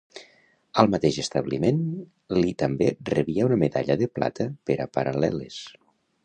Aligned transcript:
Al 0.83 0.87
mateix 0.93 1.17
esdeveniment, 1.23 1.83
Li 2.37 2.53
també 2.63 2.87
rebia 3.11 3.45
una 3.51 3.59
medalla 3.65 3.99
de 4.01 4.09
plata 4.17 4.49
per 4.71 4.79
a 4.87 4.89
paral·leles. 4.99 5.61